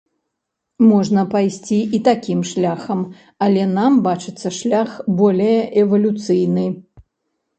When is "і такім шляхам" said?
1.97-3.01